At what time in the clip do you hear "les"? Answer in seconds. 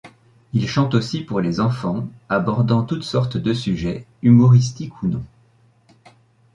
1.41-1.59